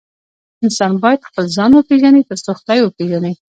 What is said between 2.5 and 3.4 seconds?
خداي وپيژني